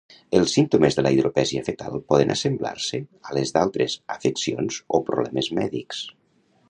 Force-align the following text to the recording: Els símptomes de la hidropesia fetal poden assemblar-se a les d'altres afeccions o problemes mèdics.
Els 0.37 0.53
símptomes 0.59 0.95
de 0.99 1.03
la 1.07 1.09
hidropesia 1.15 1.61
fetal 1.67 1.99
poden 2.13 2.33
assemblar-se 2.35 3.01
a 3.29 3.37
les 3.39 3.55
d'altres 3.59 3.99
afeccions 4.17 4.81
o 4.99 5.03
problemes 5.11 5.53
mèdics. 5.61 6.01